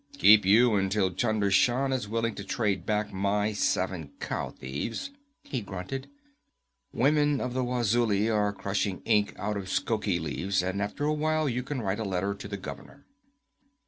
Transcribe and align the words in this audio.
'Keep 0.17 0.47
you 0.47 0.73
until 0.77 1.13
Chunder 1.13 1.51
Shan 1.51 1.93
is 1.93 2.09
willing 2.09 2.33
to 2.33 2.43
trade 2.43 2.87
back 2.87 3.13
my 3.13 3.53
seven 3.53 4.09
cow 4.19 4.49
thieves,' 4.49 5.11
he 5.43 5.61
grunted. 5.61 6.09
'Women 6.91 7.39
of 7.39 7.53
the 7.53 7.63
Wazulis 7.63 8.27
are 8.31 8.51
crushing 8.51 9.03
ink 9.05 9.35
out 9.37 9.57
of 9.57 9.65
shoki 9.69 10.19
leaves, 10.19 10.63
and 10.63 10.81
after 10.81 11.03
a 11.05 11.13
while 11.13 11.47
you 11.47 11.61
can 11.61 11.83
write 11.83 11.99
a 11.99 12.03
letter 12.03 12.33
to 12.33 12.47
the 12.47 12.57
governor.' 12.57 13.05